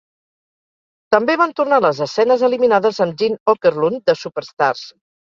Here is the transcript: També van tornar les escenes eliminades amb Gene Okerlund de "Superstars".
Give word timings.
També 1.15 1.33
van 1.41 1.51
tornar 1.59 1.77
les 1.85 1.99
escenes 2.05 2.45
eliminades 2.47 3.01
amb 3.05 3.19
Gene 3.19 3.39
Okerlund 3.53 4.01
de 4.11 4.15
"Superstars". 4.23 4.83